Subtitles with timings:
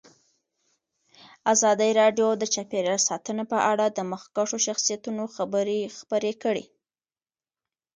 [1.53, 6.65] ازادي راډیو د چاپیریال ساتنه په اړه د مخکښو شخصیتونو خبرې خپرې کړي.